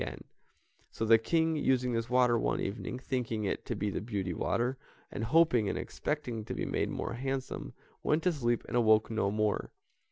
And 0.03 0.23
so 0.89 1.05
the 1.05 1.19
King 1.19 1.55
using 1.55 1.91
this 1.93 2.09
water 2.09 2.35
one 2.39 2.59
evening, 2.59 2.97
thinking 2.97 3.43
it 3.43 3.67
to 3.67 3.75
be 3.75 3.91
the 3.91 4.01
beauty 4.01 4.33
water, 4.33 4.79
and 5.11 5.23
hoping 5.25 5.69
and 5.69 5.77
expecting 5.77 6.43
to 6.45 6.55
be 6.55 6.65
made 6.65 6.89
more 6.89 7.13
handsome, 7.13 7.73
went 8.01 8.23
to 8.23 8.31
sleep 8.33 8.63
and 8.67 8.75
awoke 8.75 9.11
no 9.11 9.29
more. 9.29 9.69